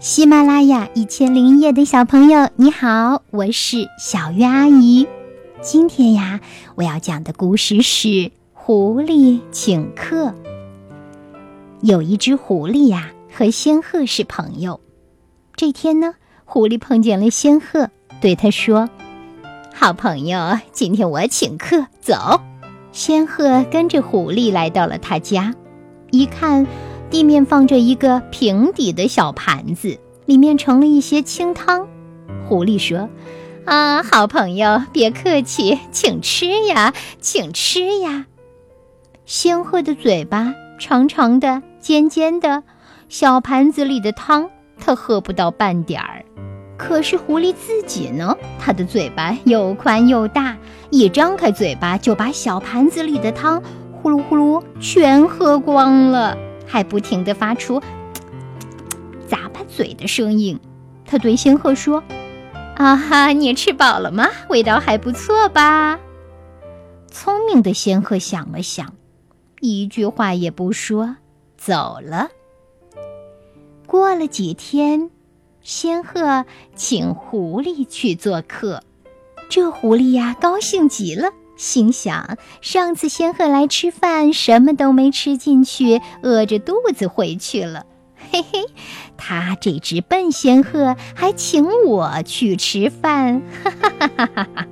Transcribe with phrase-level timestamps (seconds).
[0.00, 5.08] 喜马拉雅一千零一夜的小朋友，你好，我是小月阿姨。
[5.60, 6.38] 今天呀，
[6.76, 8.08] 我要讲的故事是
[8.52, 10.26] 《狐狸请客》。
[11.80, 14.78] 有一只狐狸呀，和仙鹤是朋友。
[15.56, 17.90] 这天呢，狐狸碰见了仙鹤，
[18.20, 18.88] 对他说
[19.74, 22.40] ：“好朋友，今天我请客，走。”
[22.92, 25.52] 仙鹤跟着狐狸来到了他家，
[26.12, 26.64] 一看。
[27.10, 31.86] 地面放着一个平底的小盘子，里面盛了一些清汤。
[32.46, 33.08] 狐狸说
[33.64, 38.26] ：“啊，好朋友，别客气，请吃呀，请吃呀。”
[39.24, 42.62] 仙鹤的嘴巴长长的、尖尖的，
[43.08, 46.24] 小盘子里的汤它喝不到半点儿。
[46.76, 50.56] 可是狐狸自己呢，它的嘴巴又宽又大，
[50.90, 56.36] 一张开嘴巴就把小盘子里的汤呼噜呼噜全喝光了。
[56.68, 57.80] 还不停地发出
[59.28, 60.60] 咂巴嘴的声音，
[61.04, 62.04] 他对仙鹤说
[62.76, 64.28] ：“啊哈，你吃饱了吗？
[64.48, 65.98] 味道还不错吧？”
[67.10, 68.94] 聪明的仙鹤想了想，
[69.60, 71.16] 一句话也不说，
[71.56, 72.28] 走了。
[73.86, 75.10] 过了几天，
[75.62, 76.44] 仙鹤
[76.76, 78.82] 请狐狸去做客，
[79.48, 81.32] 这狐狸呀，高兴极了。
[81.58, 87.84] 心想：上次仙鹤来吃饭，什么都没吃进去，饿着肚子回去了。
[88.30, 88.64] 嘿嘿，
[89.16, 94.66] 他这只笨仙鹤还请我去吃饭，哈哈哈哈哈哈！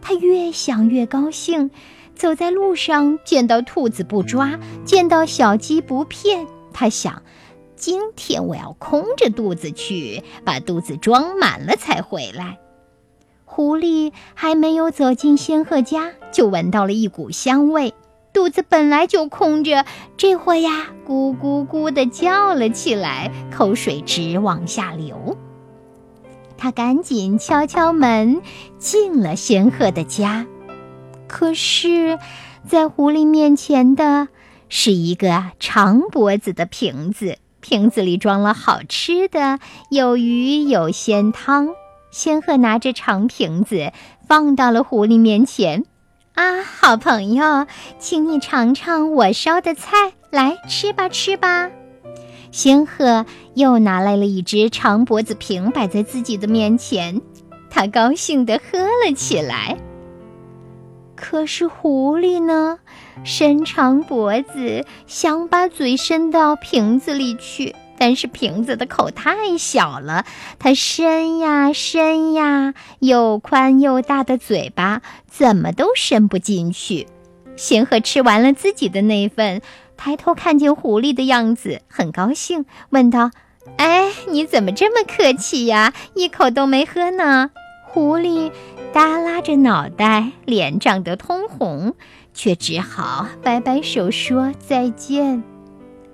[0.00, 1.70] 他越想越高兴，
[2.14, 6.46] 走在路上见到兔子不抓，见到小鸡不骗。
[6.72, 7.22] 他想：
[7.74, 12.58] 今天我要空着肚子去，把肚子装满了才回来。
[13.48, 17.94] 狐狸还没有走进仙鹤家，就闻到了一股香味。
[18.32, 25.38] 肚子本来就空着，这会呀，咕咕咕地叫了起来，口水直往下流。
[26.58, 28.42] 他赶紧敲敲门，
[28.78, 30.46] 进了仙鹤的家。
[31.28, 32.18] 可是，
[32.68, 34.28] 在狐狸面前的
[34.68, 41.68] 是一个长脖子的瓶子，瓶子里装了好吃的，有鱼，有鲜汤。
[42.16, 43.92] 仙鹤拿着长瓶子
[44.26, 45.84] 放到了狐狸面前，
[46.32, 47.66] 啊，好朋友，
[47.98, 51.70] 请你尝尝我烧的菜，来吃吧，吃吧。
[52.50, 57.20] 仙鹤又拿来了一只长脖子瓶，摆在自己的面前，
[57.68, 59.76] 他高兴地喝了起来。
[61.14, 62.78] 可是狐狸呢，
[63.24, 67.76] 伸长脖子想把嘴伸到瓶子里去。
[68.06, 70.24] 但是瓶子的口太小了，
[70.60, 77.08] 它伸呀伸呀，又宽又大的嘴巴怎么都伸不进去。
[77.56, 79.60] 仙鹤吃完了自己的那份，
[79.96, 83.32] 抬头看见狐狸的样子，很高兴，问道
[83.76, 85.92] ：“哎，你怎么这么客气呀？
[86.14, 87.50] 一口都没喝呢？”
[87.90, 88.52] 狐狸
[88.92, 91.96] 耷拉着脑袋，脸涨得通红，
[92.32, 95.42] 却只好摆摆手说再见。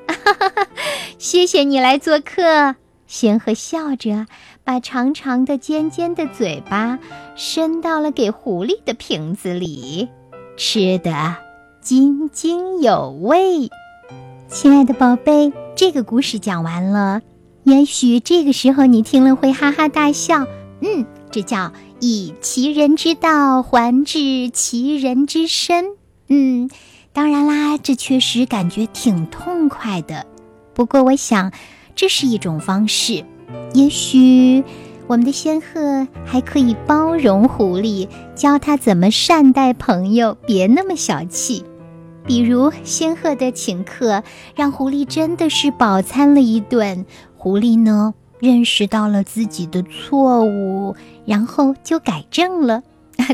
[0.08, 0.66] 哈哈哈！
[1.22, 2.74] 谢谢你来做客。
[3.06, 4.26] 仙鹤笑着，
[4.64, 6.98] 把长长的、尖尖的嘴巴
[7.36, 10.08] 伸到了给狐狸的瓶子里，
[10.56, 11.36] 吃得
[11.80, 13.70] 津津有味。
[14.48, 17.22] 亲爱的宝贝，这个故事讲完了，
[17.62, 20.44] 也许这个时候你听了会哈哈大笑。
[20.80, 25.84] 嗯，这叫以其人之道还治其人之身。
[26.26, 26.68] 嗯。
[27.14, 30.26] 当然啦，这确实感觉挺痛快的。
[30.74, 31.52] 不过，我想
[31.94, 33.24] 这是一种方式。
[33.74, 34.64] 也许
[35.06, 41.64] 我们的仙鹤还可以包容狐狸，教他怎么善待朋友，别那么小气。
[42.24, 44.22] 比如仙鹤的请客，
[44.54, 47.04] 让狐狸真的是饱餐了一顿。
[47.36, 50.94] 狐狸呢，认识到了自己的错误，
[51.26, 52.82] 然后就改正了。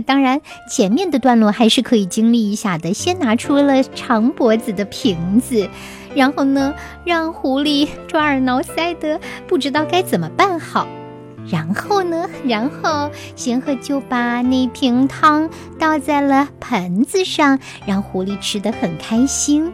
[0.04, 0.40] 当然，
[0.70, 2.92] 前面的段落还是可以经历一下的。
[2.94, 5.68] 先拿出了长脖子的瓶子，
[6.14, 10.86] 然后呢，让狐狸抓耳挠腮的，不知道该怎么办好。
[11.50, 15.48] 然后呢，然后仙鹤就把那瓶汤
[15.78, 19.72] 倒在了盆子上，让狐狸吃得很开心。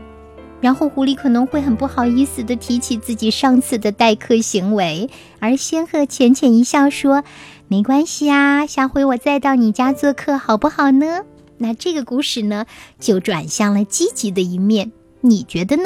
[0.60, 7.24] 然后狐狸可能会很不好意思地提起自己上次的待客行为，而仙鹤浅浅一笑说。
[7.68, 11.22] 没关系啊，下回我再到你家做客，好不好呢？
[11.58, 12.66] 那这个故事呢，
[13.00, 15.84] 就转向了积极的一面，你觉得呢？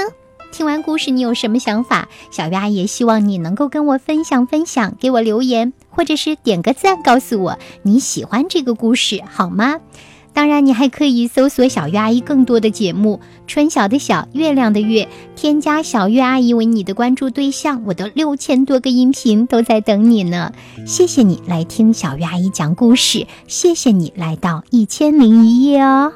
[0.51, 2.09] 听完故事，你有什么想法？
[2.31, 9.79] 小鱼阿姨希望你能够跟我分享分享，给我留言，或者是点个赞，告诉我你喜欢这个故事，好吗？
[10.39, 13.19] 当然，你还可以搜索小月阿姨更多的节目，
[13.49, 20.53] 春晓的晓，月亮的月，添加小月阿姨为你的关注对象，我的六千多个音频都在等你呢。
[20.87, 26.13] 谢谢你来听小月阿姨讲故事，谢谢你来到一千零一夜哦。